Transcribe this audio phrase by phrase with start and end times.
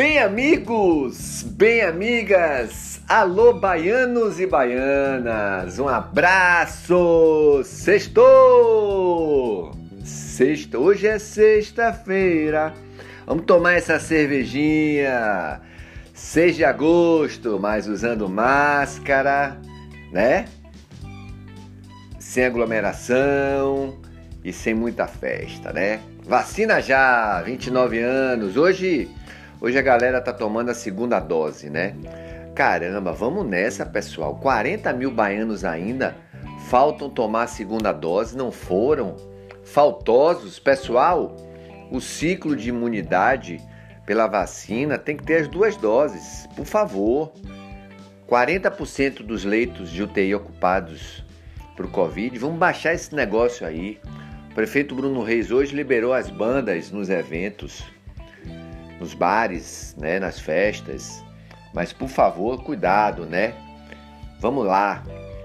[0.00, 8.12] Bem, amigos, bem, amigas, alô, baianos e baianas, um abraço, sextou!
[10.02, 12.72] Sexta, hoje é sexta-feira,
[13.26, 15.60] vamos tomar essa cervejinha,
[16.14, 19.60] 6 de agosto, mas usando máscara,
[20.10, 20.46] né?
[22.18, 23.98] Sem aglomeração
[24.42, 26.00] e sem muita festa, né?
[26.24, 29.10] Vacina já, 29 anos, hoje
[29.62, 31.94] Hoje a galera tá tomando a segunda dose, né?
[32.54, 34.36] Caramba, vamos nessa, pessoal.
[34.36, 36.16] 40 mil baianos ainda
[36.70, 39.16] faltam tomar a segunda dose, não foram?
[39.62, 41.36] Faltosos, pessoal.
[41.90, 43.60] O ciclo de imunidade
[44.06, 47.30] pela vacina tem que ter as duas doses, por favor.
[48.26, 51.22] 40% dos leitos de UTI ocupados
[51.76, 54.00] por Covid, vamos baixar esse negócio aí.
[54.50, 57.84] O prefeito Bruno Reis hoje liberou as bandas nos eventos
[59.00, 61.24] nos bares, né, nas festas.
[61.72, 63.54] Mas por favor, cuidado, né?
[64.38, 65.02] Vamos lá.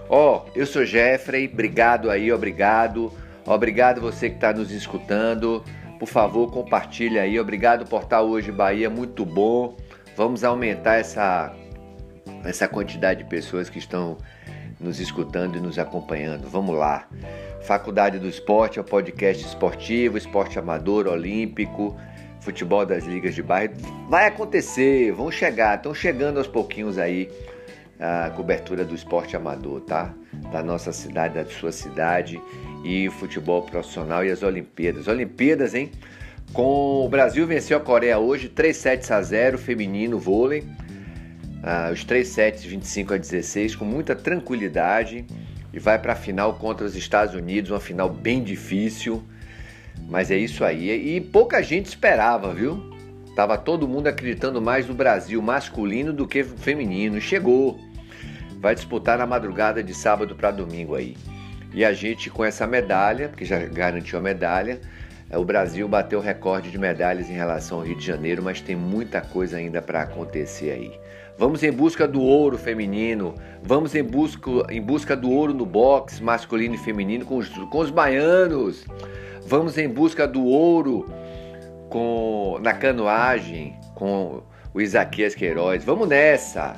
[0.09, 3.11] Ó, oh, eu sou Jeffrey, obrigado aí, obrigado.
[3.45, 5.63] Obrigado você que está nos escutando.
[5.99, 7.39] Por favor, compartilha aí.
[7.39, 9.77] Obrigado Portal Hoje Bahia, muito bom.
[10.17, 11.53] Vamos aumentar essa
[12.43, 14.17] essa quantidade de pessoas que estão
[14.79, 16.47] nos escutando e nos acompanhando.
[16.47, 17.07] Vamos lá.
[17.63, 21.95] Faculdade do Esporte é o podcast esportivo, esporte amador, olímpico
[22.45, 23.73] futebol das ligas de bairro.
[24.07, 27.29] Vai acontecer, vão chegar, estão chegando aos pouquinhos aí
[27.99, 30.13] a cobertura do esporte amador, tá?
[30.51, 32.39] Da nossa cidade, da sua cidade
[32.83, 35.07] e futebol profissional e as Olimpíadas.
[35.07, 35.91] Olimpíadas, hein?
[36.53, 40.63] Com o Brasil venceu a Coreia hoje 3 sets a 0 feminino vôlei.
[41.63, 45.25] Ah, os 3 sets 25 a 16 com muita tranquilidade
[45.73, 49.23] e vai para a final contra os Estados Unidos, uma final bem difícil.
[50.07, 51.15] Mas é isso aí.
[51.15, 52.93] E pouca gente esperava, viu?
[53.35, 57.19] Tava todo mundo acreditando mais no Brasil masculino do que feminino.
[57.19, 57.79] Chegou.
[58.59, 61.17] Vai disputar na madrugada de sábado para domingo aí.
[61.73, 64.79] E a gente com essa medalha, que já garantiu a medalha,
[65.29, 68.75] é, o Brasil bateu recorde de medalhas em relação ao Rio de Janeiro, mas tem
[68.75, 71.04] muita coisa ainda para acontecer aí.
[71.37, 76.23] Vamos em busca do ouro feminino, vamos em busca, em busca do ouro no boxe
[76.23, 78.85] masculino e feminino com os, com os baianos.
[79.45, 81.09] Vamos em busca do ouro
[81.89, 85.83] com na canoagem com o Isaquias Queiroz.
[85.83, 86.75] Vamos nessa.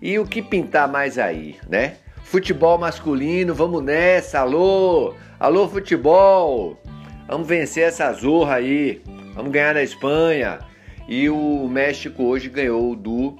[0.00, 1.96] E o que pintar mais aí, né?
[2.24, 4.40] Futebol masculino, vamos nessa.
[4.40, 5.14] Alô!
[5.38, 6.80] Alô futebol.
[7.28, 9.02] Vamos vencer essa zorra aí.
[9.34, 10.60] Vamos ganhar na Espanha.
[11.08, 13.36] E o México hoje ganhou do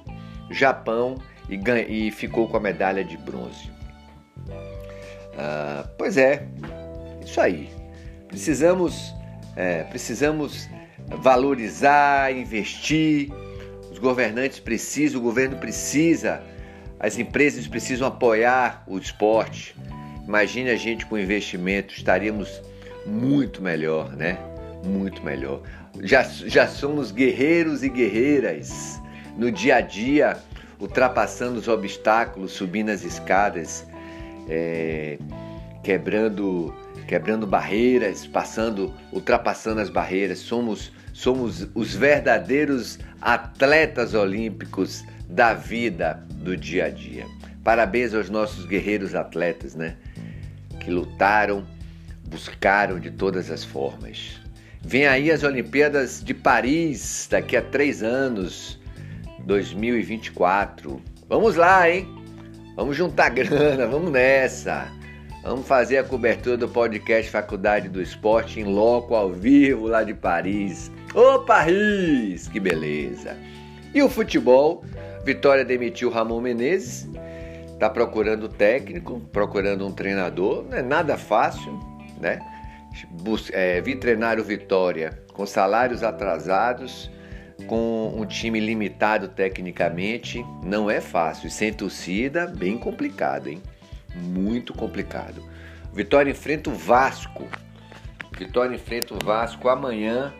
[0.53, 1.17] Japão
[1.49, 1.59] e,
[1.89, 3.71] e ficou com a medalha de bronze.
[5.37, 6.47] Ah, pois é,
[7.23, 7.69] isso aí.
[8.27, 9.13] Precisamos,
[9.55, 10.69] é, precisamos
[11.07, 13.31] valorizar, investir.
[13.91, 16.41] Os governantes precisam, o governo precisa,
[16.99, 19.75] as empresas precisam apoiar o esporte.
[20.27, 22.61] Imagine a gente com investimento, estaríamos
[23.05, 24.37] muito melhor, né?
[24.85, 25.61] Muito melhor.
[26.01, 29.01] Já, já somos guerreiros e guerreiras
[29.37, 30.37] no dia a dia,
[30.79, 33.85] ultrapassando os obstáculos, subindo as escadas,
[34.49, 35.17] é,
[35.83, 36.73] quebrando
[37.03, 40.39] quebrando barreiras, passando, ultrapassando as barreiras.
[40.39, 47.25] Somos, somos os verdadeiros atletas olímpicos da vida do dia a dia.
[47.63, 49.95] Parabéns aos nossos guerreiros atletas, né?
[50.79, 51.65] Que lutaram,
[52.27, 54.41] buscaram de todas as formas.
[54.81, 58.79] Vem aí as Olimpíadas de Paris daqui a três anos,
[59.45, 61.01] 2024.
[61.27, 62.07] Vamos lá, hein?
[62.75, 64.91] Vamos juntar grana, vamos nessa.
[65.43, 70.13] Vamos fazer a cobertura do podcast Faculdade do Esporte em loco, ao vivo, lá de
[70.13, 70.89] Paris.
[71.13, 72.47] Ô Paris!
[72.47, 73.37] Que beleza!
[73.93, 74.83] E o futebol?
[75.25, 77.07] Vitória demitiu Ramon Menezes,
[77.73, 80.65] está procurando técnico, procurando um treinador.
[80.69, 81.79] Não é nada fácil,
[82.19, 82.39] né?
[83.51, 87.11] É, vi treinar o Vitória com salários atrasados,
[87.67, 90.45] com um time limitado tecnicamente.
[90.63, 91.47] Não é fácil.
[91.47, 93.61] E sem torcida, bem complicado, hein?
[94.15, 95.43] muito complicado.
[95.93, 97.47] Vitória enfrenta o Vasco.
[98.37, 100.33] Vitória enfrenta o Vasco amanhã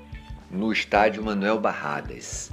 [0.50, 2.52] no estádio Manuel Barradas.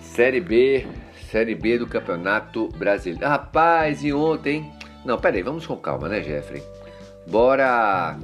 [0.00, 0.86] Série B,
[1.30, 3.26] Série B do Campeonato Brasileiro.
[3.26, 4.72] Rapaz, e ontem?
[5.04, 6.62] Não, peraí, vamos com calma, né, Jeffrey?
[7.26, 8.16] Bora.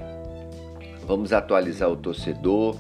[1.07, 2.77] Vamos atualizar o torcedor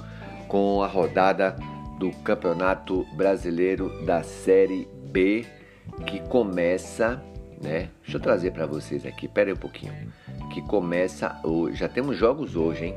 [0.48, 1.56] com a rodada
[1.98, 5.44] do Campeonato Brasileiro da Série B
[6.06, 7.22] que começa
[7.64, 7.88] né?
[8.02, 9.92] Deixa eu trazer para vocês aqui, pera aí um pouquinho.
[10.52, 12.96] Que começa hoje, já temos jogos hoje, hein?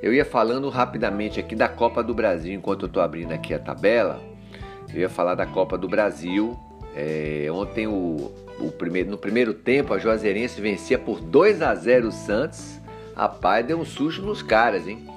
[0.00, 3.58] Eu ia falando rapidamente aqui da Copa do Brasil enquanto eu tô abrindo aqui a
[3.58, 4.20] tabela.
[4.92, 6.56] Eu ia falar da Copa do Brasil.
[6.94, 8.30] É, ontem, o,
[8.60, 12.78] o primeiro, no primeiro tempo, a Juazeirense vencia por 2 a 0 o Santos.
[13.16, 15.07] Rapaz, deu um susto nos caras, hein?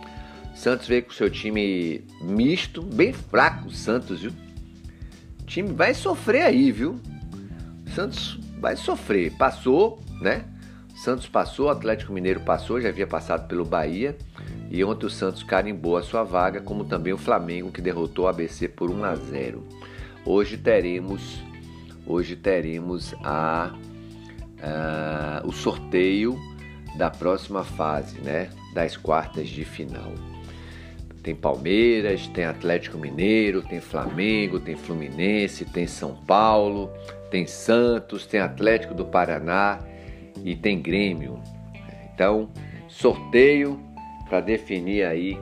[0.56, 4.31] Santos veio com seu time misto, bem fraco o Santos, viu?
[5.42, 7.00] O time vai sofrer aí, viu?
[7.88, 9.31] O Santos vai sofrer.
[9.38, 10.45] Passou, né?
[10.94, 14.15] O Santos passou, o Atlético Mineiro passou, já havia passado pelo Bahia.
[14.69, 18.27] E ontem o Santos carimbou a sua vaga, como também o Flamengo, que derrotou o
[18.27, 19.68] ABC por 1 a 0.
[20.25, 21.42] Hoje teremos,
[22.06, 23.74] hoje teremos a,
[24.62, 26.39] a, o sorteio
[26.95, 28.50] da próxima fase, né?
[28.74, 30.13] Das quartas de final.
[31.23, 36.91] Tem Palmeiras, tem Atlético Mineiro, tem Flamengo, tem Fluminense, tem São Paulo,
[37.29, 39.79] tem Santos, tem Atlético do Paraná
[40.44, 41.39] e tem Grêmio.
[42.13, 42.50] Então,
[42.88, 43.79] sorteio
[44.27, 45.38] para definir aí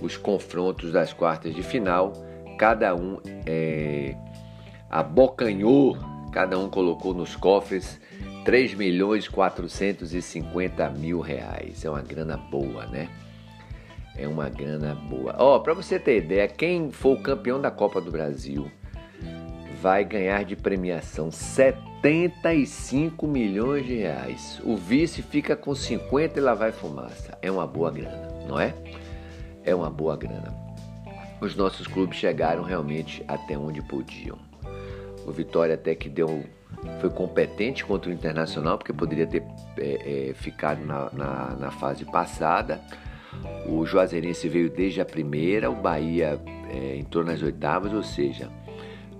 [0.00, 2.12] os confrontos das quartas de final.
[2.58, 4.14] Cada um é,
[4.90, 5.96] abocanhou,
[6.32, 8.00] cada um colocou nos cofres
[8.44, 11.84] 3 milhões 450 mil reais.
[11.84, 13.08] É uma grana boa, né?
[14.16, 15.34] É uma grana boa.
[15.38, 18.70] Ó, oh, para você ter ideia, quem for o campeão da Copa do Brasil
[19.80, 24.60] vai ganhar de premiação 75 milhões de reais.
[24.64, 27.38] O vice fica com 50 e lá vai fumaça.
[27.40, 28.74] É uma boa grana não é?
[29.64, 30.52] É uma boa grana.
[31.40, 34.38] Os nossos clubes chegaram realmente até onde podiam.
[35.24, 36.44] O Vitória até que deu
[37.00, 39.42] foi competente contra o Internacional, porque poderia ter
[39.78, 42.80] é, é, ficado na, na, na, fase passada.
[43.66, 48.50] O Juazeirense veio desde a primeira, o Bahia é, entrou nas oitavas, ou seja,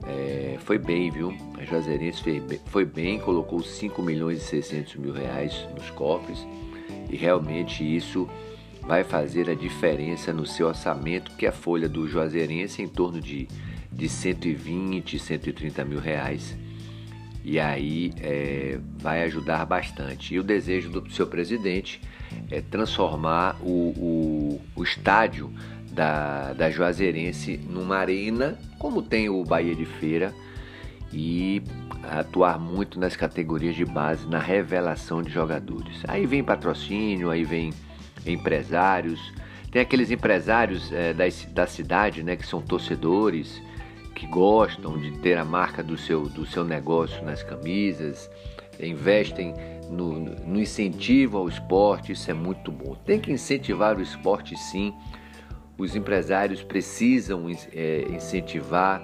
[0.07, 1.35] é, foi bem, viu?
[1.59, 2.23] A Juazeirense
[2.67, 6.47] foi bem, colocou 5 milhões e 600 mil reais nos cofres
[7.11, 8.29] e realmente isso
[8.83, 13.21] vai fazer a diferença no seu orçamento, que é a folha do Juazeirense em torno
[13.21, 13.47] de,
[13.93, 16.57] de 120, 130 mil reais.
[17.45, 20.35] E aí é, vai ajudar bastante.
[20.35, 22.01] E o desejo do seu presidente
[22.51, 25.53] é transformar o, o, o estádio
[25.93, 30.35] da, da Juazeirense numa arena, como tem o Bahia de Feira,
[31.13, 31.63] e
[32.03, 36.03] atuar muito nas categorias de base, na revelação de jogadores.
[36.09, 37.73] Aí vem patrocínio, aí vem
[38.27, 39.21] empresários.
[39.71, 43.61] Tem aqueles empresários é, da, da cidade, né, que são torcedores,
[44.15, 48.31] que gostam de ter a marca do seu, do seu negócio nas camisas,
[48.87, 49.55] investem
[49.91, 52.95] no, no incentivo ao esporte, isso é muito bom.
[52.95, 54.95] Tem que incentivar o esporte sim,
[55.77, 59.03] os empresários precisam é, incentivar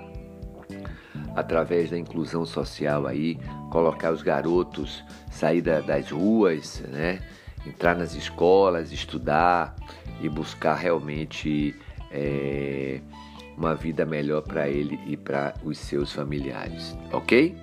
[1.35, 3.39] através da inclusão social aí,
[3.71, 7.21] colocar os garotos sair da, das ruas, né?
[7.67, 9.75] entrar nas escolas, estudar
[10.21, 11.75] e buscar realmente
[12.11, 13.01] é,
[13.57, 17.57] uma vida melhor para ele e para os seus familiares, ok?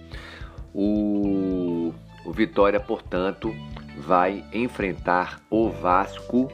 [0.74, 1.94] O,
[2.26, 3.54] o Vitória, portanto,
[3.98, 6.52] vai enfrentar o Vasco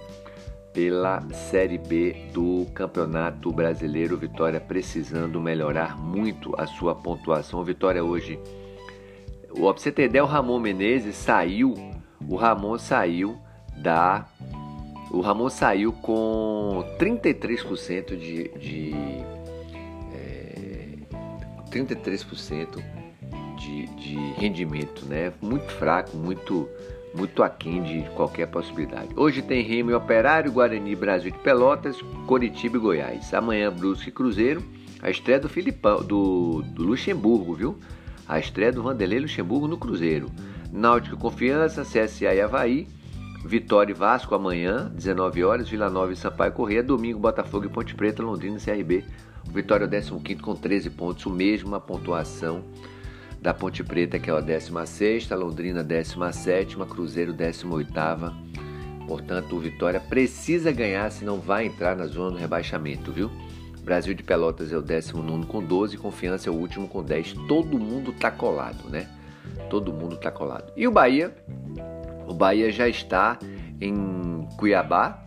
[0.74, 4.18] pela Série B do Campeonato Brasileiro.
[4.18, 7.64] Vitória precisando melhorar muito a sua pontuação.
[7.64, 8.40] Vitória hoje.
[9.48, 9.92] Pra você
[10.22, 11.74] o Ramon Menezes saiu
[12.28, 13.38] o Ramon saiu
[13.78, 14.28] da.
[15.12, 18.50] O Ramon saiu com 33% de.
[18.60, 18.94] de
[20.14, 20.98] é,
[21.72, 22.99] 33%
[23.60, 25.32] de, de rendimento, né?
[25.42, 26.68] Muito fraco, muito
[27.14, 29.10] muito aquém de qualquer possibilidade.
[29.16, 33.34] Hoje tem Remo e Operário, Guarani, Brasil de Pelotas, Coritiba e Goiás.
[33.34, 34.64] Amanhã Brusque e Cruzeiro,
[35.02, 37.80] a estreia do Filipão, do, do Luxemburgo, viu?
[38.28, 40.30] A estreia do Vanderlei Luxemburgo no Cruzeiro.
[40.72, 42.88] Náutico Confiança, CSA e Havaí,
[43.44, 47.96] Vitória e Vasco amanhã, 19 horas, Vila Nova e Sampaio Correia, domingo Botafogo e Ponte
[47.96, 49.04] Preta, Londrina e CRB.
[49.52, 52.64] Vitória é o 15 com 13 pontos, o mesmo a pontuação
[53.42, 57.94] da Ponte Preta, que é a 16 Londrina 17 Cruzeiro 18
[59.08, 63.32] Portanto, o Vitória precisa ganhar, senão vai entrar na zona do rebaixamento, viu?
[63.82, 67.34] Brasil de Pelotas é o 19 com 12, Confiança é o último com 10.
[67.48, 69.08] Todo mundo tá colado, né?
[69.68, 70.72] Todo mundo tá colado.
[70.78, 71.36] E o Bahia?
[72.28, 73.40] O Bahia já está
[73.82, 75.24] em Cuiabá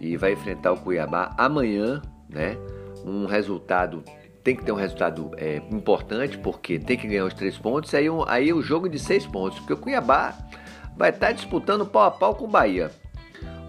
[0.00, 2.56] e vai enfrentar o Cuiabá amanhã, né?
[3.04, 4.02] Um resultado
[4.44, 7.94] tem que ter um resultado é, importante porque tem que ganhar os três pontos.
[7.94, 10.36] Aí, um, aí o jogo de seis pontos, porque o Cuiabá
[10.94, 12.90] vai estar disputando pau a pau com o Bahia.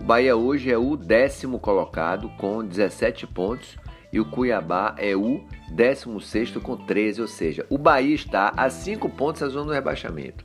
[0.02, 3.78] O Bahia hoje é o décimo colocado com 17 pontos
[4.12, 5.42] e o Cuiabá é o
[5.72, 10.44] 16 com 13, ou seja, o Bahia está a 5 pontos da zona do rebaixamento,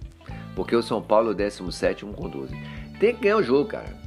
[0.55, 2.57] porque o São Paulo é o 17 com 12.
[2.99, 4.00] Tem que ganhar o jogo, cara.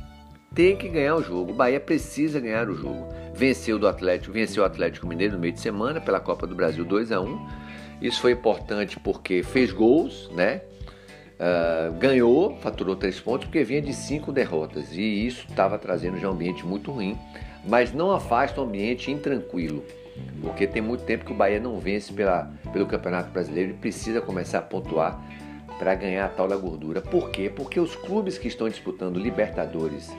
[0.54, 1.52] Tem que ganhar o jogo.
[1.52, 3.08] O Bahia precisa ganhar o jogo.
[3.34, 6.86] Venceu do Atlético, venceu o Atlético Mineiro no meio de semana pela Copa do Brasil
[6.86, 7.48] 2 a 1.
[8.02, 10.62] Isso foi importante porque fez gols, né?
[11.34, 16.30] Uh, ganhou, faturou três pontos porque vinha de cinco derrotas e isso estava trazendo já
[16.30, 17.18] um ambiente muito ruim,
[17.66, 19.84] mas não afasta um ambiente intranquilo,
[20.42, 24.22] porque tem muito tempo que o Bahia não vence pela, pelo Campeonato Brasileiro e precisa
[24.22, 25.20] começar a pontuar
[25.80, 27.02] para ganhar a tal da gordura.
[27.02, 27.52] Por quê?
[27.54, 30.12] Porque os clubes que estão disputando Libertadores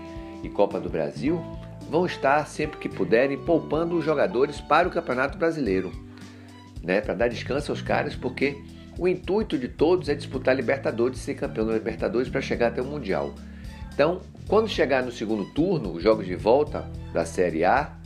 [0.46, 1.40] e Copa do Brasil
[1.88, 5.92] vão estar sempre que puderem poupando os jogadores para o Campeonato Brasileiro,
[6.82, 7.00] né?
[7.00, 8.56] Para dar descanso aos caras, porque
[8.98, 12.84] o intuito de todos é disputar Libertadores, ser campeão da Libertadores para chegar até o
[12.84, 13.34] Mundial.
[13.92, 17.96] Então, quando chegar no segundo turno, os jogos de volta da Série A,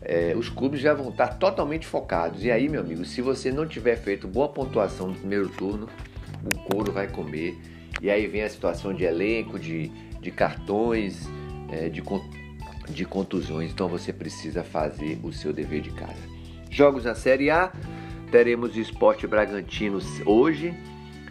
[0.00, 2.44] é, os clubes já vão estar totalmente focados.
[2.44, 5.88] E aí, meu amigo, se você não tiver feito boa pontuação no primeiro turno,
[6.44, 7.58] o couro vai comer.
[8.00, 9.88] E aí vem a situação de elenco, de,
[10.20, 11.28] de cartões,
[11.70, 12.02] é, de,
[12.88, 13.70] de contusões.
[13.70, 16.28] Então você precisa fazer o seu dever de casa.
[16.70, 17.72] Jogos na Série A,
[18.30, 20.74] teremos Esporte Bragantino hoje.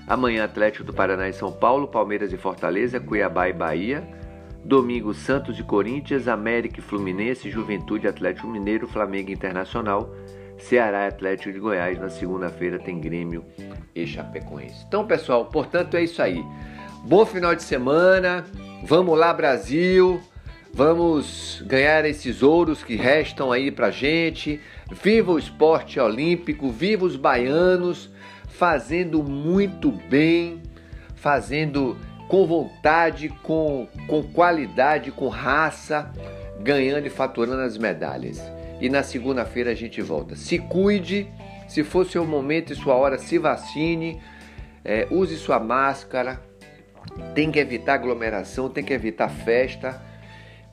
[0.07, 4.17] Amanhã, Atlético do Paraná e São Paulo, Palmeiras e Fortaleza, Cuiabá e Bahia.
[4.63, 10.13] Domingo, Santos e Corinthians, América e Fluminense, Juventude, Atlético Mineiro, Flamengo Internacional,
[10.57, 11.97] Ceará e Atlético de Goiás.
[11.99, 13.45] Na segunda-feira tem Grêmio
[13.95, 14.83] e Chapecoense.
[14.85, 16.43] Então, pessoal, portanto é isso aí.
[17.03, 18.45] Bom final de semana.
[18.83, 20.21] Vamos lá, Brasil.
[20.73, 24.59] Vamos ganhar esses ouros que restam aí pra gente.
[24.91, 28.09] Viva o esporte olímpico, viva os baianos,
[28.47, 30.61] fazendo muito bem,
[31.15, 36.11] fazendo com vontade, com, com qualidade, com raça,
[36.59, 38.41] ganhando e faturando as medalhas.
[38.79, 40.35] E na segunda-feira a gente volta.
[40.35, 41.27] Se cuide,
[41.67, 44.21] se for seu momento e sua hora, se vacine,
[44.85, 46.39] é, use sua máscara,
[47.33, 50.01] tem que evitar aglomeração, tem que evitar festa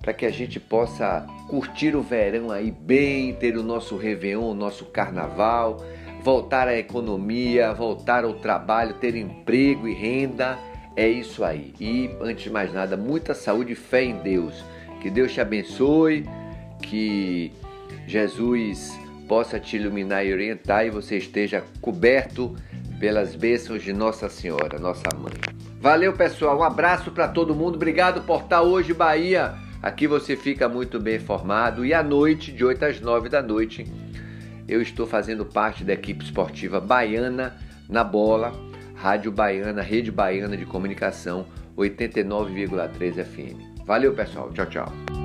[0.01, 4.55] para que a gente possa curtir o verão aí bem, ter o nosso Réveillon, o
[4.55, 5.83] nosso carnaval,
[6.23, 10.59] voltar à economia, voltar ao trabalho, ter emprego e renda.
[10.95, 11.75] É isso aí.
[11.81, 14.63] E antes de mais nada, muita saúde e fé em Deus.
[15.01, 16.27] Que Deus te abençoe,
[16.83, 17.51] que
[18.07, 22.55] Jesus possa te iluminar e orientar e você esteja coberto
[22.99, 25.33] pelas bênçãos de Nossa Senhora, nossa mãe.
[25.81, 26.59] Valeu, pessoal.
[26.59, 27.75] Um abraço para todo mundo.
[27.75, 29.55] Obrigado por estar hoje, Bahia.
[29.83, 33.85] Aqui você fica muito bem informado e à noite, de 8 às 9 da noite,
[34.67, 37.55] eu estou fazendo parte da equipe esportiva baiana
[37.87, 38.53] na bola,
[38.95, 41.47] Rádio Baiana, Rede Baiana de Comunicação,
[41.77, 43.85] 89,3 FM.
[43.85, 44.51] Valeu, pessoal.
[44.55, 45.24] Tchau, tchau.